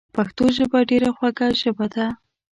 پښتو 0.15 0.43
ژبه 0.57 0.79
ډیره 0.89 1.09
خوږه 1.17 1.47
ژبه 1.61 1.85
ده 1.93 2.05